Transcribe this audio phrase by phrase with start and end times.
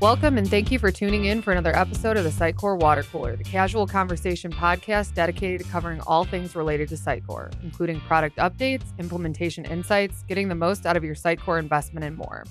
[0.00, 3.36] Welcome and thank you for tuning in for another episode of the Sitecore Water Cooler,
[3.36, 8.96] the casual conversation podcast dedicated to covering all things related to Sitecore, including product updates,
[8.98, 12.44] implementation insights, getting the most out of your Sitecore investment, and more.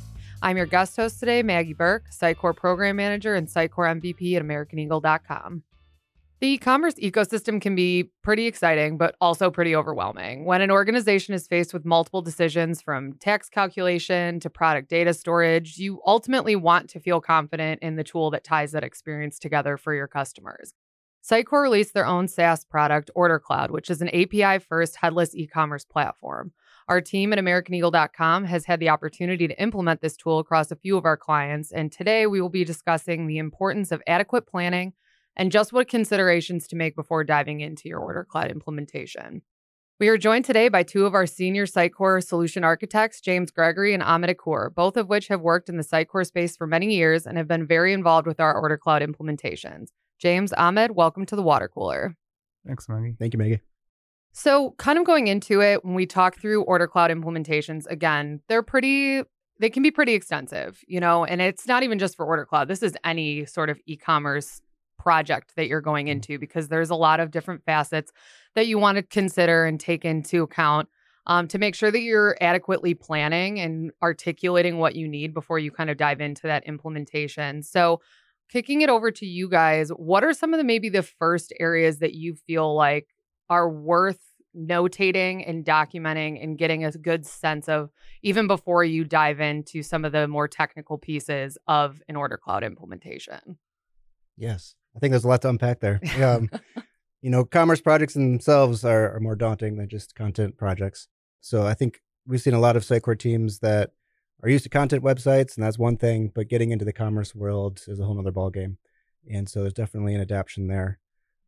[0.44, 5.64] I'm your guest host today, Maggie Burke, Sitecore Program Manager and Sitecore MVP at AmericanEagle.com.
[6.42, 10.46] The e-commerce ecosystem can be pretty exciting, but also pretty overwhelming.
[10.46, 15.78] When an organization is faced with multiple decisions from tax calculation to product data storage,
[15.78, 19.94] you ultimately want to feel confident in the tool that ties that experience together for
[19.94, 20.74] your customers.
[21.30, 25.46] Sitecore released their own SaaS product, Order Cloud, which is an API first headless e
[25.46, 26.54] commerce platform.
[26.88, 30.96] Our team at AmericanEagle.com has had the opportunity to implement this tool across a few
[30.96, 34.94] of our clients, and today we will be discussing the importance of adequate planning
[35.40, 39.42] and just what considerations to make before diving into your Order Cloud implementation.
[39.98, 44.04] We are joined today by two of our senior Sitecore solution architects, James Gregory and
[44.04, 47.38] Ahmed Okour, both of which have worked in the Sitecore space for many years and
[47.38, 49.88] have been very involved with our Order Cloud implementations.
[50.20, 52.18] James, Ahmed, welcome to the water cooler.
[52.68, 53.16] Thanks, Maggie.
[53.18, 53.62] Thank you, Maggie.
[54.34, 58.62] So, kind of going into it, when we talk through Order Cloud implementations, again, they're
[58.62, 59.24] pretty,
[59.58, 62.68] they can be pretty extensive, you know, and it's not even just for Order Cloud.
[62.68, 64.62] This is any sort of e commerce
[65.00, 66.12] project that you're going mm.
[66.12, 68.12] into because there's a lot of different facets
[68.54, 70.90] that you want to consider and take into account
[71.26, 75.72] um, to make sure that you're adequately planning and articulating what you need before you
[75.72, 77.64] kind of dive into that implementation.
[77.64, 78.02] So,
[78.50, 82.00] kicking it over to you guys, what are some of the maybe the first areas
[82.00, 83.08] that you feel like
[83.48, 84.20] are worth
[84.58, 87.92] notating and documenting and getting a good sense of
[88.24, 92.64] even before you dive into some of the more technical pieces of an order cloud
[92.64, 93.60] implementation?
[94.36, 94.76] Yes.
[94.96, 96.00] I think there's a lot to unpack there.
[96.22, 96.50] Um,
[97.22, 101.08] you know, commerce projects themselves are, are more daunting than just content projects.
[101.42, 103.92] So I think we've seen a lot of Sitecore teams that
[104.42, 107.82] are used to content websites, and that's one thing, but getting into the commerce world
[107.88, 108.78] is a whole other ballgame.
[109.30, 111.00] And so there's definitely an adaptation there.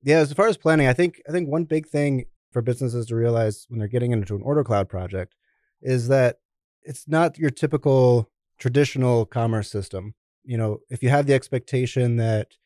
[0.04, 3.16] Yeah, as far as planning, I think I think one big thing for businesses to
[3.16, 5.36] realize when they're getting into an order cloud project
[5.82, 6.40] is that
[6.84, 10.16] it's not your typical traditional commerce system.
[10.44, 12.58] You know, if you have the expectation that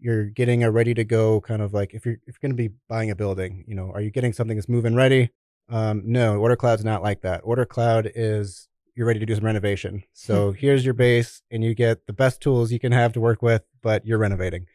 [0.00, 2.68] you're getting a ready to go kind of like if you're if you're going to
[2.68, 5.30] be buying a building, you know, are you getting something that's moving ready?
[5.68, 7.40] Um, no, Order Cloud's not like that.
[7.44, 10.02] Order Cloud is you're ready to do some renovation.
[10.12, 13.42] So here's your base, and you get the best tools you can have to work
[13.42, 14.66] with, but you're renovating.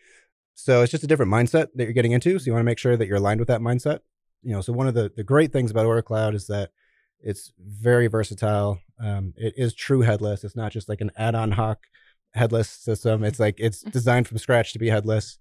[0.56, 2.40] So it's just a different mindset that you're getting into.
[2.40, 4.00] So you want to make sure that you're aligned with that mindset.
[4.44, 6.72] You know, so one of the the great things about Order Cloud is that
[7.20, 8.80] it's very versatile.
[9.00, 10.44] Um, it is true headless.
[10.44, 11.80] It's not just like an add-on hoc
[12.34, 13.24] headless system.
[13.24, 13.92] It's like it's mm-hmm.
[13.92, 15.38] designed from scratch to be headless,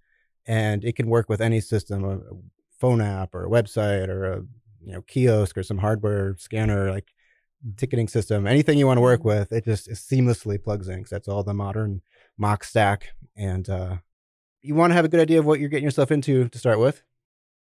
[0.46, 2.20] and it can work with any system, a
[2.78, 4.36] phone app or a website or a
[4.84, 7.12] you know kiosk or some hardware scanner like
[7.76, 9.28] ticketing system, anything you want to work mm-hmm.
[9.28, 9.52] with.
[9.52, 12.02] It just it seamlessly plugs in because that's all the modern
[12.38, 13.08] MACH stack.
[13.36, 13.96] And uh,
[14.60, 16.78] you want to have a good idea of what you're getting yourself into to start
[16.78, 17.02] with.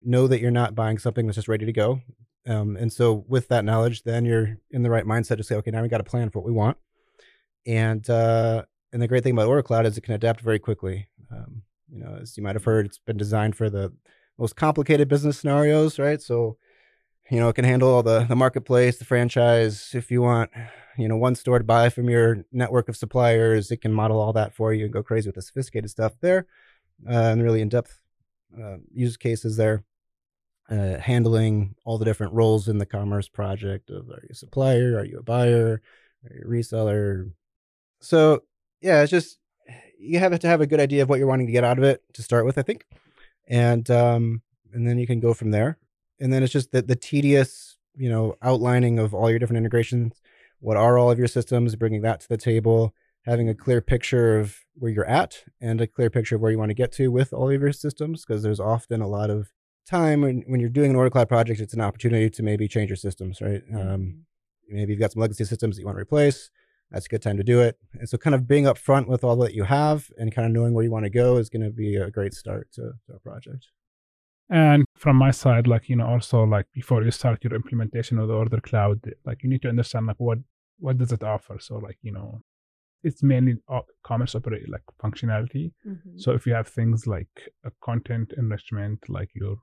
[0.03, 2.01] Know that you're not buying something that's just ready to go.
[2.47, 5.71] Um, and so, with that knowledge, then you're in the right mindset to say, okay,
[5.71, 6.77] now we got a plan for what we want,
[7.65, 11.09] and uh, and the great thing about Order Cloud is it can adapt very quickly.
[11.29, 13.91] Um, you know, as you might have heard, it's been designed for the
[14.37, 16.21] most complicated business scenarios, right?
[16.21, 16.55] So,
[17.29, 19.89] you know, it can handle all the the marketplace, the franchise.
[19.93, 20.49] If you want,
[20.97, 24.31] you know, one store to buy from your network of suppliers, it can model all
[24.31, 26.47] that for you and go crazy with the sophisticated stuff there,
[27.05, 27.99] uh, and really in depth
[28.57, 29.83] uh, use cases there.
[30.69, 34.97] Uh, handling all the different roles in the commerce project of are you a supplier,
[34.97, 35.81] are you a buyer,
[36.23, 37.29] are you a reseller?
[37.99, 38.43] So
[38.85, 39.39] yeah, it's just
[39.99, 41.83] you have to have a good idea of what you're wanting to get out of
[41.83, 42.85] it to start with, I think,
[43.47, 45.79] and um, and then you can go from there.
[46.19, 50.21] And then it's just the the tedious, you know, outlining of all your different integrations.
[50.59, 51.75] What are all of your systems?
[51.75, 52.93] Bringing that to the table,
[53.23, 56.59] having a clear picture of where you're at, and a clear picture of where you
[56.59, 59.49] want to get to with all of your systems, because there's often a lot of
[59.89, 61.59] time when, when you're doing an order cloud project.
[61.59, 63.63] It's an opportunity to maybe change your systems, right?
[63.73, 64.75] Um, mm-hmm.
[64.75, 66.51] maybe you've got some legacy systems that you want to replace
[66.91, 67.77] that's a good time to do it.
[67.93, 70.73] And so, kind of being upfront with all that you have and kind of knowing
[70.73, 73.19] where you want to go is going to be a great start to, to a
[73.19, 73.67] project.
[74.49, 78.27] And from my side, like you know, also like before you start your implementation of
[78.27, 80.37] the Order Cloud, like you need to understand like what
[80.79, 81.57] what does it offer.
[81.59, 82.41] So like you know,
[83.03, 83.55] it's mainly
[84.03, 85.71] commerce operate like functionality.
[85.87, 86.17] Mm-hmm.
[86.17, 89.57] So if you have things like a content enrichment, like your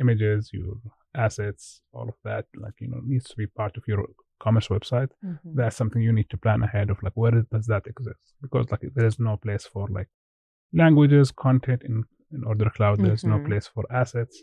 [0.00, 0.74] images, your
[1.16, 4.06] assets, all of that, like you know, needs to be part of your
[4.40, 5.54] commerce website mm-hmm.
[5.54, 8.82] that's something you need to plan ahead of like where does that exist because like
[8.94, 10.08] there is no place for like
[10.72, 13.42] languages content in in order cloud there's mm-hmm.
[13.42, 14.42] no place for assets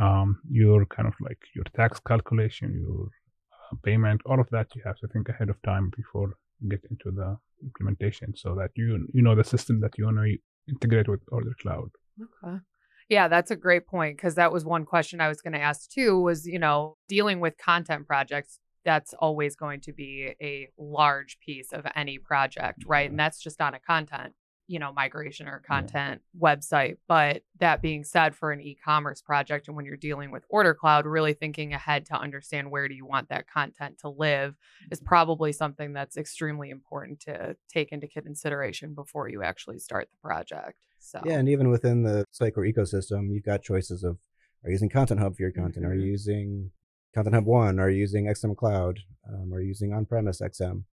[0.00, 3.08] um your kind of like your tax calculation your
[3.52, 6.34] uh, payment all of that you have to think ahead of time before
[6.68, 10.36] get into the implementation so that you you know the system that you want to
[10.68, 11.90] integrate with Order Cloud.
[12.20, 12.58] Okay.
[13.08, 15.90] Yeah, that's a great point because that was one question I was going to ask
[15.90, 21.38] too was, you know, dealing with content projects, that's always going to be a large
[21.40, 23.08] piece of any project, right?
[23.08, 24.34] And that's just on a content
[24.68, 26.40] you know migration or content yeah.
[26.40, 30.72] website but that being said for an e-commerce project and when you're dealing with order
[30.72, 34.54] cloud really thinking ahead to understand where do you want that content to live
[34.90, 35.08] is mm-hmm.
[35.08, 40.78] probably something that's extremely important to take into consideration before you actually start the project
[40.98, 44.16] so yeah and even within the Sitecore ecosystem you've got choices of
[44.64, 45.86] are you using content hub for your content mm-hmm.
[45.86, 46.12] are you mm-hmm.
[46.12, 46.70] using
[47.14, 50.84] content hub one are you using xm cloud um, you using on-premise xm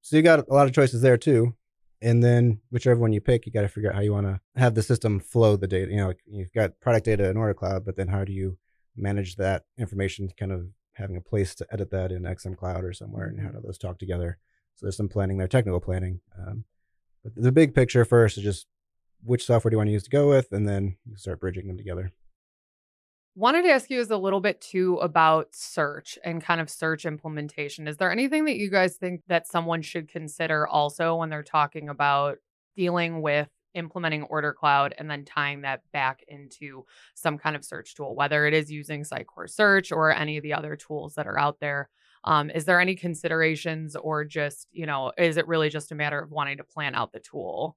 [0.00, 1.54] so you got a lot of choices there too
[2.00, 4.40] and then whichever one you pick, you got to figure out how you want to
[4.56, 5.90] have the system flow the data.
[5.90, 8.56] You know, you've got product data in Order Cloud, but then how do you
[8.96, 12.92] manage that information, kind of having a place to edit that in XM Cloud or
[12.92, 14.38] somewhere, and how do those talk together?
[14.76, 16.20] So there's some planning there, technical planning.
[16.38, 16.64] Um,
[17.24, 18.66] but the big picture first is just
[19.24, 21.66] which software do you want to use to go with, and then you start bridging
[21.66, 22.12] them together.
[23.38, 27.04] Wanted to ask you is a little bit too about search and kind of search
[27.04, 27.86] implementation.
[27.86, 31.88] Is there anything that you guys think that someone should consider also when they're talking
[31.88, 32.38] about
[32.74, 37.94] dealing with implementing Order Cloud and then tying that back into some kind of search
[37.94, 41.38] tool, whether it is using Sitecore Search or any of the other tools that are
[41.38, 41.90] out there?
[42.24, 46.18] Um, is there any considerations or just, you know, is it really just a matter
[46.18, 47.76] of wanting to plan out the tool?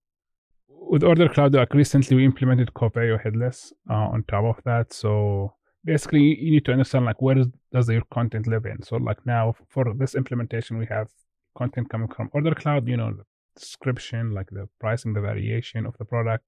[0.79, 4.93] With Order Cloud, like recently we implemented Coveo headless uh, on top of that.
[4.93, 5.53] So
[5.85, 8.81] basically, you need to understand like where does your content live in.
[8.83, 11.09] So like now for this implementation, we have
[11.57, 12.87] content coming from Order Cloud.
[12.87, 13.13] You know,
[13.55, 16.45] description, like the pricing, the variation of the product,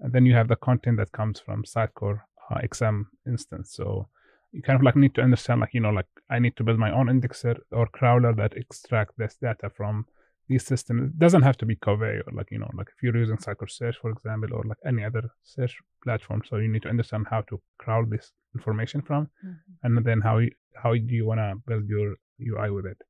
[0.00, 3.72] and then you have the content that comes from Sitecore uh, XM instance.
[3.72, 4.08] So
[4.52, 6.78] you kind of like need to understand like you know like I need to build
[6.78, 10.06] my own indexer or crawler that extract this data from
[10.48, 13.16] these systems it doesn't have to be Coveo or like you know like if you're
[13.16, 16.88] using Sitecore Search for example or like any other search platform so you need to
[16.88, 19.52] understand how to crawl this information from mm-hmm.
[19.82, 23.00] and then how you, how do you want to build your UI with it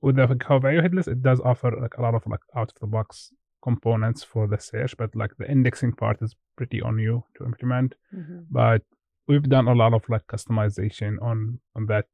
[0.00, 2.86] with the Coveo headless it does offer like a lot of like out of the
[2.86, 3.32] box
[3.62, 7.94] components for the search but like the indexing part is pretty on you to implement
[8.14, 8.40] mm-hmm.
[8.50, 8.82] but
[9.26, 12.06] we've done a lot of like customization on on that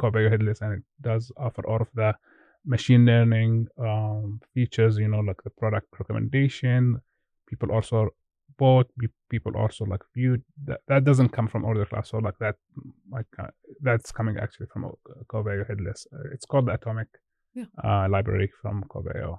[0.00, 2.14] Coveo headless and it does offer all of the
[2.64, 7.00] machine learning um, features, you know, like the product recommendation.
[7.48, 8.10] People also
[8.58, 8.88] bought,
[9.30, 10.42] people also like viewed.
[10.64, 12.56] That, that doesn't come from Order Cloud So like that,
[13.10, 13.48] like uh,
[13.80, 14.88] that's coming actually from uh,
[15.28, 16.06] Coveo headless.
[16.12, 17.08] Uh, it's called the Atomic
[17.54, 17.64] yeah.
[17.82, 19.38] uh, library from Coveo.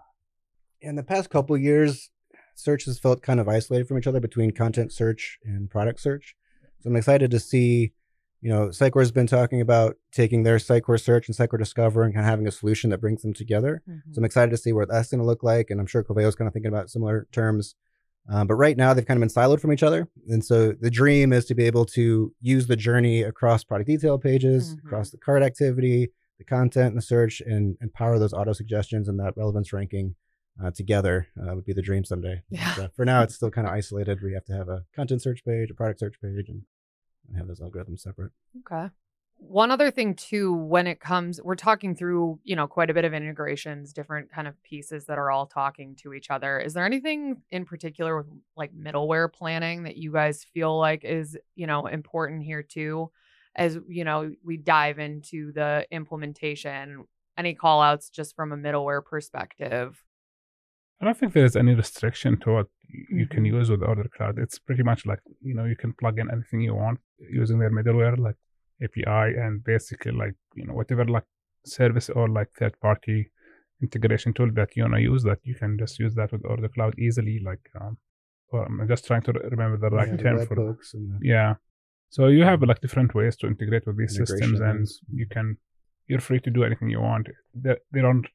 [0.81, 2.11] In the past couple years,
[2.55, 6.35] search has felt kind of isolated from each other between content search and product search.
[6.81, 7.93] So I'm excited to see
[8.43, 12.13] you know, Sitecore has been talking about taking their Sitecore search and Sitecore Discover and
[12.13, 13.81] kind of having a solution that brings them together.
[13.89, 14.11] Mm-hmm.
[14.11, 15.69] So I'm excited to see what that's going to look like.
[15.69, 17.75] And I'm sure Coveo is kind of thinking about similar terms.
[18.29, 20.09] Um, but right now they've kind of been siloed from each other.
[20.27, 24.17] And so the dream is to be able to use the journey across product detail
[24.17, 24.87] pages, mm-hmm.
[24.87, 29.07] across the cart activity, the content and the search, and, and power those auto suggestions
[29.07, 30.15] and that relevance ranking
[30.61, 32.41] uh, together uh, would be the dream someday.
[32.49, 32.73] Yeah.
[32.75, 34.19] But, uh, for now, it's still kind of isolated.
[34.21, 36.63] We have to have a content search page, a product search page, and
[37.27, 38.31] and have those algorithms separate.
[38.59, 38.89] Okay.
[39.37, 43.03] One other thing too, when it comes, we're talking through, you know, quite a bit
[43.03, 46.59] of integrations, different kind of pieces that are all talking to each other.
[46.59, 51.37] Is there anything in particular with like middleware planning that you guys feel like is,
[51.55, 53.11] you know, important here too?
[53.55, 57.05] As you know, we dive into the implementation,
[57.37, 60.01] any call outs just from a middleware perspective?
[61.03, 63.57] I don't think there's any restriction to what you can mm-hmm.
[63.57, 64.39] use with Order Cloud.
[64.39, 67.71] It's pretty much like you know you can plug in anything you want using their
[67.71, 68.37] middleware like
[68.81, 71.25] API and basically like you know whatever like
[71.65, 73.29] service or like third party
[73.81, 76.97] integration tool that you wanna use that you can just use that with Order Cloud
[76.97, 77.41] easily.
[77.43, 77.97] Like, um,
[78.53, 81.55] or I'm just trying to remember the right yeah, term the for the, yeah.
[82.11, 85.57] So you have like different ways to integrate with these systems, and you can
[86.07, 87.27] you're free to do anything you want.
[87.53, 88.25] They, they don't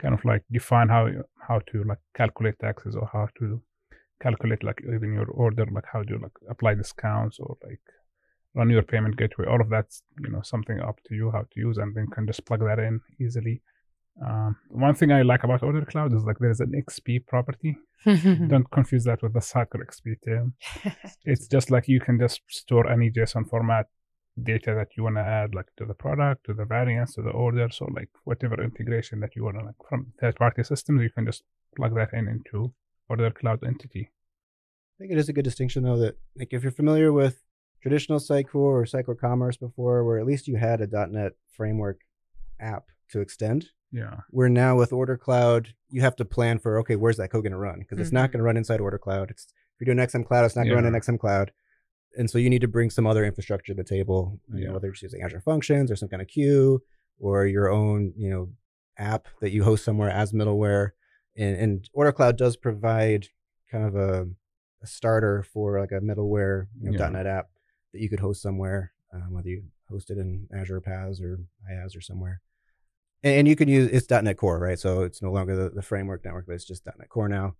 [0.00, 1.08] kind of like define how
[1.46, 3.60] how to like calculate taxes or how to
[4.22, 7.80] calculate like even your order, like how do you like apply discounts or like
[8.54, 9.46] run your payment gateway.
[9.46, 12.26] All of that's you know something up to you how to use, and then can
[12.26, 13.62] just plug that in easily.
[14.26, 17.76] Um, one thing I like about Order Cloud is like there's an XP property.
[18.04, 20.54] Don't confuse that with the Sitecore XP term.
[21.24, 23.86] it's just like you can just store any JSON format
[24.42, 27.30] data that you want to add like to the product to the variance to the
[27.30, 31.10] order so like whatever integration that you want to like from third party systems you
[31.10, 31.42] can just
[31.76, 32.72] plug that in into
[33.08, 36.72] order cloud entity i think it is a good distinction though that like if you're
[36.72, 37.42] familiar with
[37.82, 42.00] traditional sitecore or sitecore commerce before where at least you had a .NET Framework
[42.60, 44.20] app to extend Yeah.
[44.30, 47.52] Where now with Order Cloud, you have to plan for okay, where's that code going
[47.52, 47.80] to run?
[47.80, 48.32] Because it's not Mhm.
[48.32, 49.30] going to run inside Order Cloud.
[49.32, 51.50] It's if you're doing XM Cloud, it's not going to run in XM Cloud.
[52.16, 54.72] And so you need to bring some other infrastructure to the table, you know, Yeah.
[54.72, 56.82] whether it's using Azure Functions or some kind of queue
[57.18, 58.50] or your own, you know,
[58.98, 60.90] app that you host somewhere as middleware.
[61.36, 63.28] And, and Order Cloud does provide
[63.70, 64.26] kind of a,
[64.82, 67.08] a starter for like a middleware, you know, Yeah.
[67.08, 67.48] .NET app
[67.92, 71.38] that you could host somewhere, um, whether you host it in Azure PaaS or
[71.70, 72.40] IaaS or somewhere.
[73.22, 74.78] And, and you can use it's .NET Core, right?
[74.78, 77.54] So it's no longer the, the framework network, but it's just .NET Core now.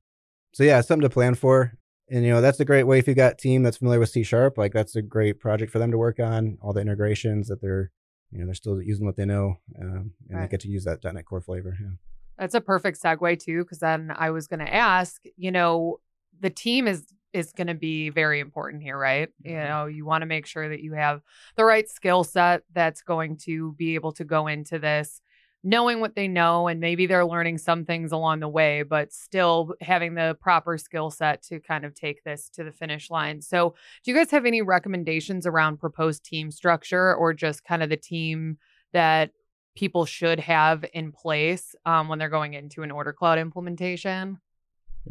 [0.52, 1.74] So yeah, it's something to plan for.
[2.12, 4.22] And you know that's a great way if you got team that's familiar with C
[4.24, 6.58] sharp, like that's a great project for them to work on.
[6.60, 7.92] All the integrations that they're,
[8.32, 10.40] you know, they're still using what they know, um, and Right.
[10.42, 11.76] they get to use that .NET Core flavor.
[11.80, 11.90] Yeah.
[12.36, 16.00] That's a perfect segue too, because then I was going to ask, you know,
[16.40, 19.28] the team is is going to be very important here, right?
[19.44, 19.68] You Mhm.
[19.68, 21.22] know, you want to make sure that you have
[21.54, 25.22] the right skill set that's going to be able to go into this
[25.62, 29.74] knowing what they know and maybe they're learning some things along the way but still
[29.80, 33.40] having the proper skill set to kind of take this to the finish line.
[33.42, 37.90] So, do you guys have any recommendations around proposed team structure or just kind of
[37.90, 38.58] the team
[38.92, 39.30] that
[39.76, 44.38] people should have in place um, when they're going into an order cloud implementation.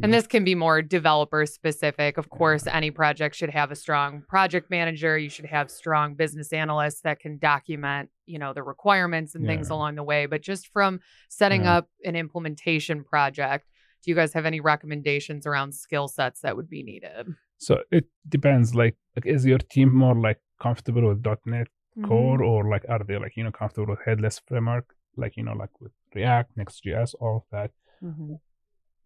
[0.02, 2.18] And this can be more developer specific.
[2.18, 5.18] Of course, any project should have a strong project manager.
[5.18, 9.70] You should have strong business analysts that can document, you know, the requirements and things
[9.70, 10.26] along the way.
[10.26, 11.78] But just from setting Yeah.
[11.78, 13.66] up an implementation project,
[14.04, 17.28] do you guys have any recommendations around skill sets that would be needed?
[17.58, 18.74] So it depends.
[18.76, 21.68] Like, like, is your team more like comfortable with .NET
[21.98, 22.08] Mm-hmm.
[22.08, 25.54] Core, or like are they like you know comfortable with headless framework, like you know
[25.54, 27.72] like with React, Next.js, all of that?
[28.02, 28.40] Mhm.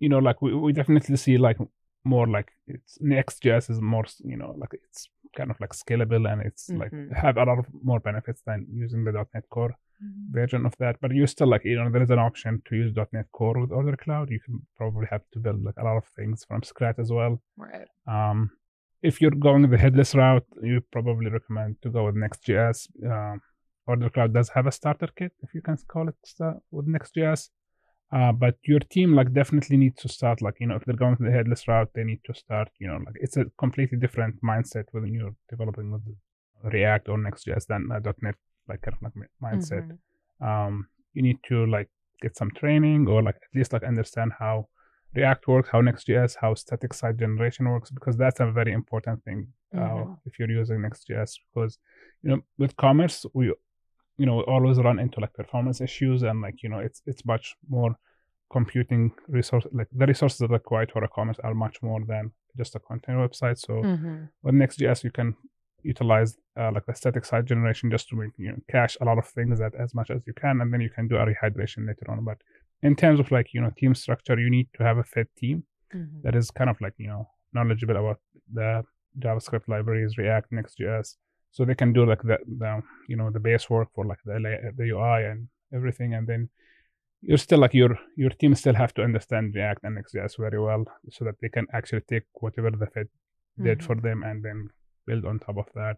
[0.03, 1.57] You know, like we, we definitely see like
[2.13, 5.01] more like it's Next.js is more you know like it's
[5.37, 7.13] kind of like scalable and it's like Mhm.
[7.25, 9.73] have a lot of more benefits than using the .NET Core
[10.39, 10.95] version of that.
[11.01, 13.71] But you still like you know there is an option to use .NET Core with
[13.79, 14.27] Order Cloud.
[14.35, 17.33] You can probably have to build like a lot of things from scratch as well.
[17.67, 17.87] Right.
[18.15, 18.37] Um,
[19.09, 22.77] if you're going the headless route, you probably recommend to go with Next.js.
[23.11, 23.41] Um,
[23.91, 26.15] Order Cloud does have a starter kit, if you can call it,
[26.75, 27.41] with Next.js.
[28.17, 31.17] Uh, but your team like definitely needs to start like you know if they're going
[31.17, 34.35] to the headless route, they need to start you know like it's a completely different
[34.51, 36.01] mindset when you're developing with
[36.75, 38.35] React or Next.js than a .NET
[38.69, 39.97] like kind of like mi- mindset Mhm.
[40.49, 40.73] um,
[41.15, 41.89] you need to like
[42.21, 44.67] get some training or like at least like understand how
[45.15, 49.39] React works, how Next.js, how static site generation works, because that's a very important thing
[49.75, 50.17] uh, Mhm.
[50.27, 51.31] if you're using Next.js.
[51.53, 51.77] Because
[52.23, 53.53] you know with commerce we
[54.17, 57.55] you know always run into like performance issues and like you know it's it's much
[57.69, 57.95] more
[58.51, 62.31] computing resource like the resources that are required for a commerce are much more than
[62.55, 63.57] just a content website.
[63.57, 64.29] So Mhm.
[64.43, 65.35] with Next.js, you can
[65.81, 69.17] utilize uh, like the static site generation just to make, you know, cache a lot
[69.17, 71.87] of things that as much as you can, and then you can do a rehydration
[71.87, 72.23] later on.
[72.23, 72.37] But
[72.83, 75.63] in terms of like you know team structure, you need to have a fit team
[75.93, 76.21] Mhm.
[76.23, 78.19] that is kind of like you know knowledgeable about
[78.53, 78.83] the
[79.19, 81.15] JavaScript libraries, React, Next.js,
[81.55, 82.71] so they can do like the, the
[83.09, 84.37] you know the base work for like the
[84.79, 85.39] the UI and
[85.77, 86.41] everything, and then
[87.27, 90.83] you're still like your your team still have to understand React and Next.js very well,
[91.15, 93.09] so that they can actually take whatever the fit
[93.67, 93.85] did Mhm.
[93.87, 94.59] for them and then
[95.07, 95.97] build on top of that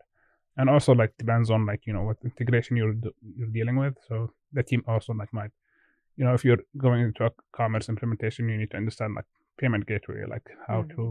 [0.58, 2.96] and also like depends on like you know what integration you're
[3.38, 4.16] you're dealing with so
[4.58, 5.52] the team also like might
[6.18, 9.30] you know if you're going into a commerce implementation you need to understand like
[9.62, 10.96] payment gateway like how Mhm.
[10.96, 11.04] to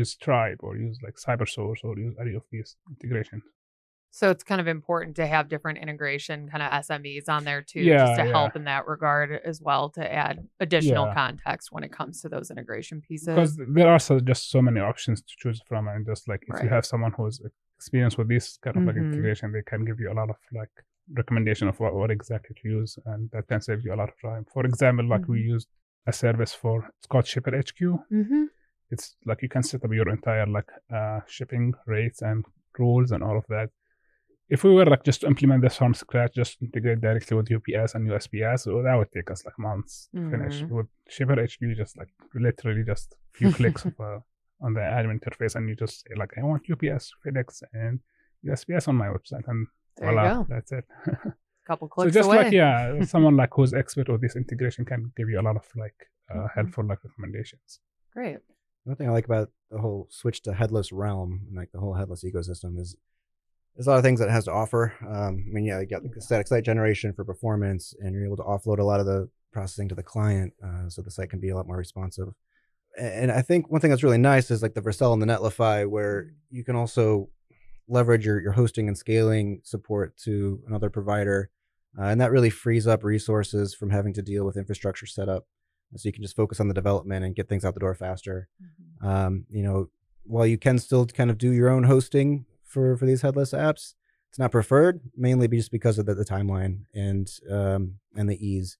[0.00, 3.44] use stripe or use like cybersource or use any of these integrations
[4.10, 7.80] So it's kind of important to have different integration kind of SMEs on there too,
[7.80, 8.30] Yeah, just to yeah.
[8.32, 11.14] help in that regard as well to add additional Yeah.
[11.14, 13.26] context when it comes to those integration pieces.
[13.26, 16.62] because there are so, just so many options to choose from and just like if
[16.62, 17.40] you have someone who's
[17.76, 19.12] experienced with this kind of like Mhm.
[19.12, 20.70] integration they can give you a lot of like
[21.20, 24.20] recommendation of what, what exactly to use and that can save you a lot of
[24.20, 25.48] time for example like we Mhm.
[25.54, 25.68] used
[26.06, 28.44] a service for Scott ShipperHQ mm-hmm.
[28.90, 32.44] it's like you can set up your entire like uh, shipping rates and
[32.78, 33.70] rules and all of that
[34.50, 37.94] if we were like just to implement this from scratch just integrate directly with ups
[37.94, 40.70] and usps well, that would take us like months to finish Mhm.
[40.70, 44.18] with ShipperHQ just like literally just few clicks of, uh,
[44.60, 48.00] on the admin interface and you just say like i want ups fedex and
[48.44, 50.46] usps on my website and There voila, you go.
[50.48, 50.84] that's it
[51.66, 52.12] couple clicks.
[52.14, 52.36] so just away.
[52.44, 55.66] like yeah someone like who's expert with this integration can give you a lot of
[55.76, 55.98] like
[56.30, 56.50] uh, Mhm.
[56.54, 57.80] helpful like recommendations
[58.14, 58.38] Great.
[58.84, 61.94] One thing I like about the whole switch to headless realm and like the whole
[61.94, 62.96] headless ecosystem is
[63.78, 64.92] there's a lot of things that it has to offer.
[65.08, 68.36] Um, I mean, yeah, you got the static site generation for performance, and you're able
[68.36, 71.40] to offload a lot of the processing to the client, uh, so the site can
[71.40, 72.28] be a lot more responsive.
[72.98, 75.88] And I think one thing that's really nice is like the Vercel and the Netlify,
[75.88, 77.30] where you can also
[77.86, 81.50] leverage your, your hosting and scaling support to another provider
[81.98, 85.46] uh, and that really frees up resources from having to deal with infrastructure setup.
[85.96, 88.48] So you can just focus on the development and get things out the door faster.
[88.62, 89.06] Mhm.
[89.06, 89.90] Um, you know,
[90.24, 93.94] while you can still kind of do your own hosting for for these headless apps,
[94.28, 98.78] it's not preferred mainly just because of the, the timeline and um, and the ease.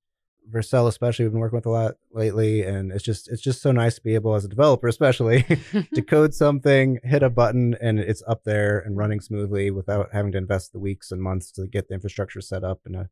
[0.50, 3.70] Vercel especially we've been working with a lot lately, and it's just it's just so
[3.70, 5.42] nice to be able as a developer, especially
[5.94, 10.32] to code something, hit a button, and it's up there and running smoothly without having
[10.32, 13.10] to invest the weeks and months to get the infrastructure set up and a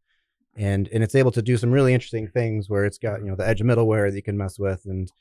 [0.56, 3.36] and and it's able to do some really interesting things where it's got you know
[3.36, 5.12] the edge middleware that you can mess with and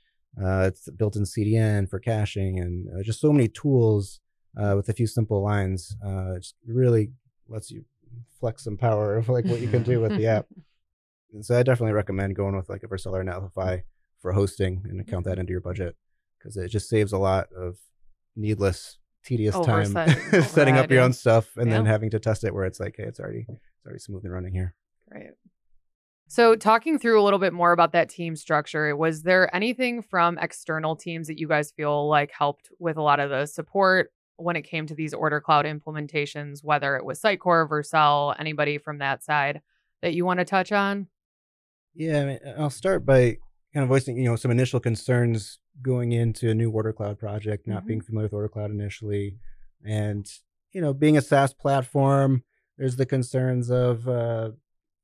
[0.41, 4.19] uh, it's built in CDN for caching and uh, just so many tools
[4.57, 5.95] uh, with a few simple lines.
[6.05, 7.11] Uh, just really
[7.47, 7.85] lets you
[8.39, 10.47] flex some power of like what you can do with the app.
[11.33, 13.83] And so I definitely recommend going with like a Vercel or Netlify
[14.21, 15.97] for hosting and count that into your budget
[16.37, 17.77] because it just saves a lot of
[18.37, 22.53] needless, tedious time Oversight, setting up your own stuff and then having to test it
[22.53, 24.75] where it's like, hey, it's already it's already smooth and running here.
[25.09, 25.31] Great.
[26.27, 30.37] So, talking through a little bit more about that team structure, was there anything from
[30.39, 34.55] external teams that you guys feel like helped with a lot of the support when
[34.55, 39.23] it came to these Order Cloud implementations, whether it was Sitecore, Vercel, anybody from that
[39.23, 39.61] side
[40.01, 41.07] that you want to touch on?
[41.93, 43.37] Yeah, I mean, I'll start by
[43.73, 47.67] kind of voicing, you know, some initial concerns going into a new Order Cloud project,
[47.67, 47.87] not Mhm.
[47.87, 49.37] being familiar with Order Cloud initially,
[49.83, 50.25] and
[50.71, 52.43] you know, being a SaaS platform.
[52.77, 54.51] There's the concerns of uh,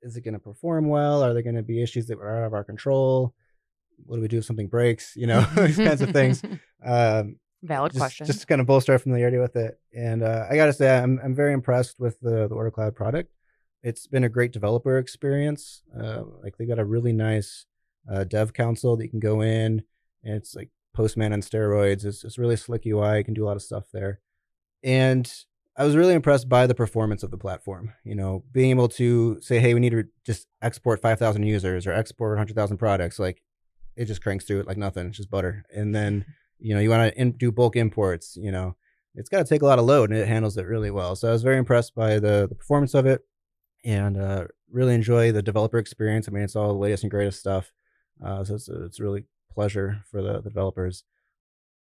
[0.02, 1.24] is it going to perform well?
[1.24, 3.34] Are there going to be issues that are out of our control?
[4.06, 5.16] What do we do if something breaks?
[5.16, 6.42] You know, these kinds of things.
[6.84, 8.26] Um, Valid just, question.
[8.26, 9.80] just kind of bolster our familiarity with it.
[9.96, 12.96] And uh, I got to say, I'm I'm very impressed with the the Order Cloud
[12.96, 13.32] product.
[13.84, 15.84] It's been a great developer experience.
[15.98, 17.66] Uh, like they got a really nice
[18.12, 19.84] uh, dev console that you can go in,
[20.24, 22.06] and it's like Postman on steroids.
[22.06, 23.20] It's it's really slick UI.
[23.20, 24.20] You can do a lot of stuff there,
[24.84, 25.32] and
[25.78, 27.94] I was really impressed by the performance of the platform.
[28.04, 31.94] You know, being able to say, hey, we need to just export 5,000 users or
[31.94, 33.42] export 100,000 products, like
[33.96, 35.08] it just cranks through it like nothing.
[35.08, 35.64] It's just butter.
[35.74, 36.26] And then,
[36.62, 38.76] you know, you want to do bulk imports, you know,
[39.16, 41.16] it's got to take a lot of load and it handles it really well.
[41.16, 43.22] So I was very impressed by the, the performance of it
[43.84, 46.28] and uh, really enjoy the developer experience.
[46.28, 47.72] I mean, it's all the latest and greatest stuff.
[48.24, 51.04] Uh, so it's, it's really pleasure for the, the developers.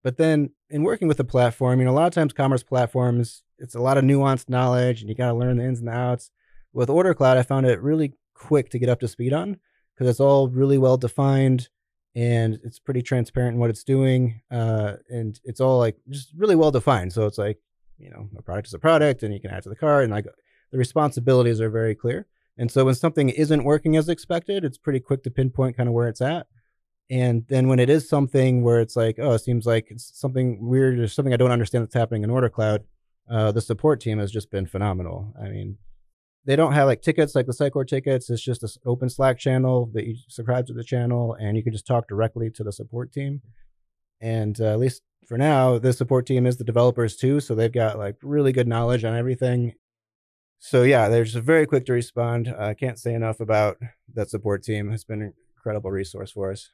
[0.03, 3.43] But then in working with the platform, you know, a lot of times commerce platforms,
[3.59, 5.93] it's a lot of nuanced knowledge and you got to learn the ins and the
[5.93, 6.31] outs.
[6.73, 9.57] With Order Cloud, I found it really quick to get up to speed on
[9.93, 11.69] because it's all really well defined
[12.15, 14.41] and it's pretty transparent in what it's doing.
[14.51, 17.13] Uh, and it's all like just really well defined.
[17.13, 17.59] So it's like,
[17.97, 20.11] you know, a product is a product and you can add to the cart and
[20.11, 20.25] like
[20.71, 22.27] the responsibilities are very clear.
[22.57, 25.95] And so when something isn't working as expected, it's pretty quick to pinpoint kind of
[25.95, 26.47] where it's at.
[27.09, 30.65] And then when it is something where it's like, oh, it seems like it's something
[30.65, 32.83] weird or something I don't understand that's happening in Order Cloud,
[33.29, 35.33] uh, the support team has just been phenomenal.
[35.41, 35.77] I mean,
[36.45, 38.29] they don't have like tickets like the Sitecore tickets.
[38.29, 41.73] It's just this open Slack channel that you subscribe to the channel and you can
[41.73, 43.41] just talk directly to the support team.
[44.19, 47.39] And uh, at least for now, the support team is the developers too.
[47.39, 49.73] So they've got like really good knowledge on everything.
[50.59, 52.47] So yeah, they're just very quick to respond.
[52.47, 53.77] Uh, I can't say enough about
[54.13, 54.91] that support team.
[54.91, 56.71] It's been an incredible resource for us.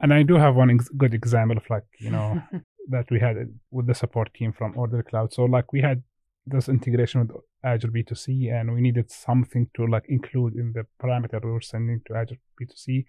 [0.00, 2.42] And I do have one ex- good example of like, you know,
[2.88, 3.36] that we had
[3.70, 5.32] with the support team from Order Cloud.
[5.32, 6.02] So like we had
[6.46, 11.44] this integration with Azure B2C and we needed something to like include in the parameter
[11.44, 13.04] we were sending to Azure B2C.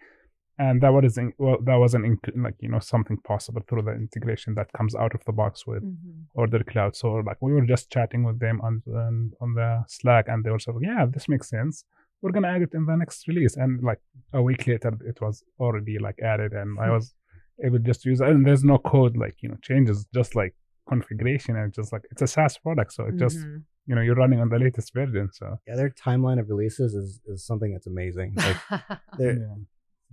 [0.60, 4.54] And that was in, well, that wasn't like you know something possible through the integration
[4.56, 6.26] that comes out of the box with Mhm.
[6.36, 6.96] Order Cloud.
[6.96, 10.52] So like we were just chatting with them on on, on the Slack, and they
[10.52, 11.86] were sort of yeah, this makes sense.
[12.22, 14.02] We're gonna add it in the next release, and like
[14.34, 17.16] a week later, it was already like added, and I was
[17.64, 18.28] able to just use it.
[18.28, 20.54] And there's no code like you know changes, just like
[20.92, 23.64] configuration, and just like it's a SaaS product, so it just Mhm.
[23.88, 25.30] you know you're running on the latest version.
[25.40, 28.30] So Yeah, their timeline of releases is, is something that's amazing.
[28.48, 28.58] Like
[29.18, 29.56] they're, yeah.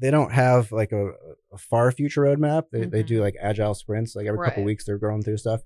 [0.02, 1.04] they don't have like a,
[1.56, 2.64] a far future roadmap.
[2.72, 3.06] They they Mhm.
[3.12, 4.10] do like agile sprints.
[4.16, 4.70] Like every couple Right.
[4.70, 5.60] weeks, they're going through stuff.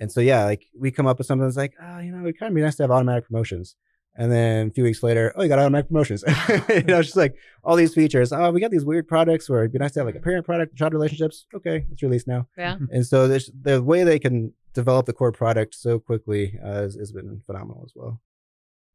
[0.00, 2.38] And so yeah, like we come up with something that's like, oh, you know, it'd
[2.38, 3.76] kind of be nice to have automatic promotions.
[4.14, 6.22] And then a few weeks later, oh, you got automatic promotions.
[6.28, 8.30] you know, it's just like all these features.
[8.32, 10.44] Oh, we got these weird products where it'd be nice to have like a parent
[10.44, 11.46] product, child relationships.
[11.54, 12.46] Okay, it's released now.
[12.58, 12.76] yeah.
[12.90, 16.94] And so there's the way they can develop the core product so quickly uh, has,
[16.96, 18.20] has been phenomenal as well.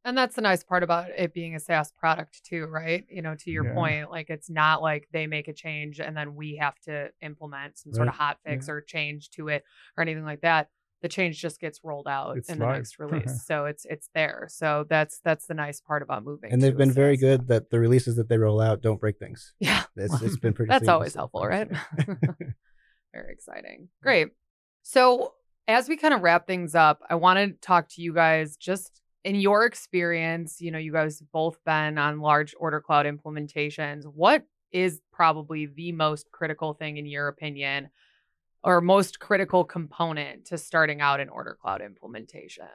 [0.04, 3.04] And that's the nice part about it being a SaaS product too, right?
[3.10, 3.74] You know, to your Yeah.
[3.74, 7.76] point, like it's not like they make a change and then we have to implement
[7.76, 9.64] some sort of hot fix or change to it
[9.96, 10.68] or anything like that.
[11.00, 13.44] The change just gets rolled out It's in the next release.
[13.46, 14.48] so it's it's there.
[14.50, 16.52] So that's that's the nice part about moving.
[16.52, 17.48] And they've been very SaaS good product.
[17.48, 19.54] that the releases that they roll out don't break things.
[19.60, 19.84] Yeah.
[19.96, 20.70] It's, it's been pretty.
[20.70, 21.68] That's always helpful, right?
[23.14, 23.88] Very exciting.
[24.02, 24.28] Great.
[24.82, 25.34] So,
[25.66, 29.00] as we kind of wrap things up, I want to talk to you guys just
[29.24, 34.04] in your experience, you know, you guys both been on large order cloud implementations.
[34.04, 37.88] What is probably the most critical thing in your opinion
[38.64, 42.66] or most critical component to starting out an order cloud implementation?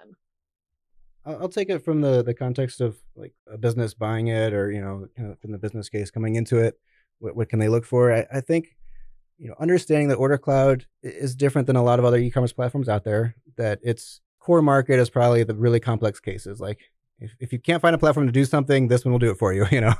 [1.26, 4.82] I'll take it from the the context of like a business buying it, or you
[4.82, 6.80] know, kind of from the business case coming into it.
[7.20, 8.14] What, what can they look for?
[8.14, 8.76] I, I think,
[9.38, 12.90] you know, understanding that Order Cloud is different than a lot of other e-commerce platforms
[12.90, 13.36] out there.
[13.56, 16.60] That its core market is probably the really complex cases.
[16.60, 16.80] Like,
[17.20, 19.38] if if you can't find a platform to do something, this one will do it
[19.38, 19.66] for you.
[19.72, 19.94] You know,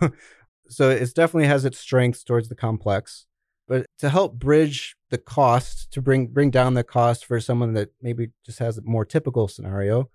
[0.68, 3.28] so it definitely has its strengths towards the complex.
[3.74, 7.90] But to help bridge the cost, to bring bring down the cost for someone that
[8.02, 10.10] maybe just has a more typical scenario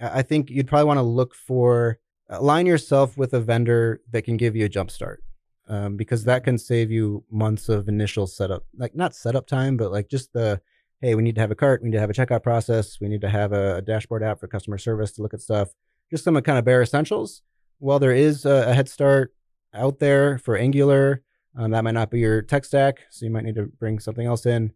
[0.00, 4.36] I think you'd probably want to look for align yourself with a vendor that can
[4.36, 5.22] give you a jump start.
[5.66, 9.90] Um, because that can save you months of initial setup, like not setup time, but
[9.90, 10.60] like just the
[11.00, 13.08] hey, we need to have a cart, we need to have a checkout process, we
[13.08, 15.70] need to have a, a dashboard app for customer service to look at stuff,
[16.10, 17.42] just some kind of bare essentials.
[17.78, 19.34] While there is a, a head start
[19.72, 21.22] out there for Angular,
[21.56, 24.26] um, that might not be your tech stack, so you might need to bring something
[24.26, 24.72] else in.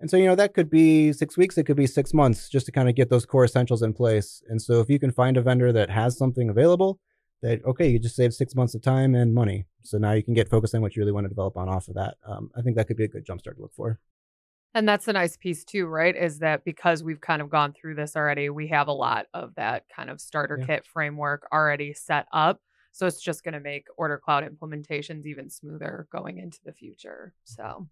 [0.00, 2.66] And so, you know, that could be six weeks, it could be six months just
[2.66, 4.42] to kind of get those core essentials in place.
[4.48, 6.98] And so, if you can find a vendor that has something available,
[7.42, 9.66] that, okay, you just save six months of time and money.
[9.82, 11.88] So now you can get focused on what you really want to develop on off
[11.88, 12.14] of that.
[12.26, 13.98] Um, I think that could be a good jumpstart to look for.
[14.74, 16.16] And that's a nice piece too, right?
[16.16, 19.54] Is that because we've kind of gone through this already, we have a lot of
[19.56, 20.66] that kind of starter yeah.
[20.66, 22.60] kit framework already set up.
[22.92, 27.34] So it's just going to make order cloud implementations even smoother going into the future.
[27.44, 27.88] So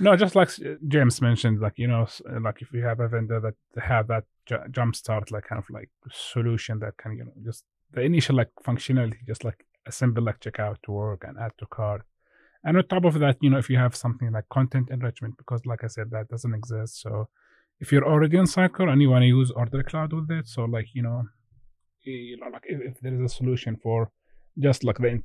[0.00, 3.08] no, just like uh, James mentioned, like you know, uh, like if you have a
[3.08, 4.24] vendor that have that
[4.70, 8.50] jump start, like kind of like solution that can you know just the initial like
[8.64, 12.02] functionality, just like assemble like checkout to work and add to cart.
[12.64, 15.64] And on top of that, you know, if you have something like content enrichment, because
[15.66, 17.00] like I said, that doesn't exist.
[17.00, 17.28] So
[17.78, 20.88] if you're already on and you want to use Order Cloud with it, so like
[20.94, 21.24] you know,
[22.06, 24.10] you know, like if, if there is a solution for
[24.58, 25.22] just like the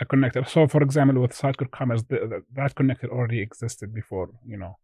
[0.00, 0.48] a connector.
[0.48, 4.76] So, for example, with Sitecore Commerce, the, the, that connector already existed before, you know.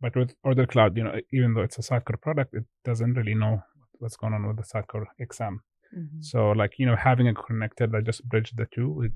[0.00, 3.34] But with Order Cloud, you know, even though it's a Sitecore product, it doesn't really
[3.34, 3.62] know
[3.94, 5.58] what's going on with the Sitecore XM.
[5.96, 6.20] Mm-hmm.
[6.20, 9.12] So, like, you know, having a connector that just bridges the two, it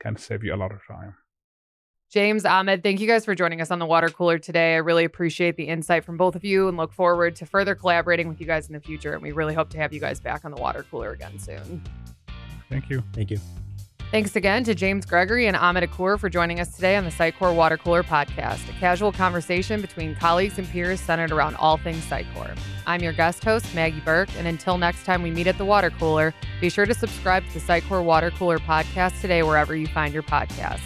[0.00, 1.14] can save you a lot of time.
[2.10, 4.74] James, Ahmed, thank you guys for joining us on the water cooler today.
[4.74, 8.28] I really appreciate the insight from both of you and look forward to further collaborating
[8.28, 9.14] with you guys in the future.
[9.14, 11.82] And we really hope to have you guys back on the water cooler again soon.
[12.68, 13.02] Thank you.
[13.12, 13.38] Thank you.
[14.14, 17.52] Thanks again to James Gregory and Ahmed Okour for joining us today on the Sitecore
[17.52, 22.56] Water Cooler podcast, a casual conversation between colleagues and peers centered around all things Sitecore.
[22.86, 25.90] I'm your guest host, Maggie Burke, and until next time we meet at the water
[25.90, 30.14] cooler, be sure to subscribe to the Sitecore Water Cooler podcast today wherever you find
[30.14, 30.80] your podcast.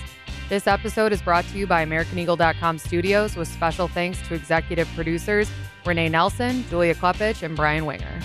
[0.48, 5.50] This episode is brought to you by AmericanEagle.com Studios with special thanks to executive producers
[5.84, 8.20] Renee Nelson, Julia Klepich, and Brian Winger.